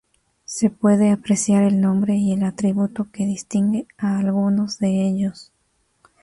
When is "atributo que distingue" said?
2.43-3.85